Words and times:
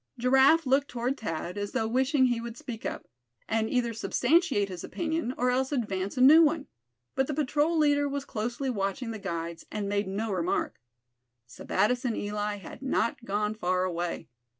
Giraffe 0.17 0.65
looked 0.65 0.87
toward 0.87 1.19
Thad, 1.19 1.59
as 1.59 1.73
though 1.73 1.87
wishing 1.87 2.25
he 2.25 2.41
would 2.41 2.57
speak 2.57 2.87
up, 2.87 3.07
and 3.47 3.69
either 3.69 3.93
substantiate 3.93 4.67
his 4.67 4.83
opinion, 4.83 5.31
or 5.37 5.51
else 5.51 5.71
advance 5.71 6.17
a 6.17 6.21
new 6.21 6.41
one. 6.41 6.65
But 7.13 7.27
the 7.27 7.35
patrol 7.35 7.77
leader 7.77 8.09
was 8.09 8.25
closely 8.25 8.71
watching 8.71 9.11
the 9.11 9.19
guides, 9.19 9.67
and 9.71 9.87
made 9.87 10.07
no 10.07 10.31
remark. 10.31 10.81
Sebattis 11.45 12.03
and 12.03 12.17
Eli 12.17 12.55
had 12.55 12.81
not 12.81 13.23
gone 13.25 13.53
far 13.53 13.83
away. 13.83 14.27